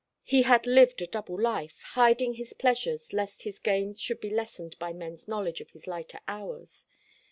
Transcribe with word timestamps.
He 0.23 0.41
had 0.41 0.65
lived 0.65 1.03
a 1.03 1.05
double 1.05 1.39
life, 1.39 1.79
hiding 1.93 2.33
his 2.33 2.53
pleasures, 2.53 3.13
lest 3.13 3.43
his 3.43 3.59
gains 3.59 4.01
should 4.01 4.19
be 4.19 4.31
lessened 4.31 4.75
by 4.79 4.93
men's 4.93 5.27
knowledge 5.27 5.61
of 5.61 5.69
his 5.69 5.85
lighter 5.85 6.19
hours. 6.27 6.87